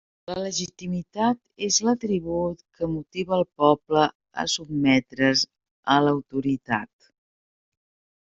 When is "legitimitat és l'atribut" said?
0.43-2.63